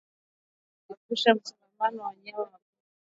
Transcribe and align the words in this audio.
Epusha 0.91 1.29
mgusano 1.35 1.91
na 1.95 2.03
wanyama 2.05 2.37
wagonjwa 2.39 2.59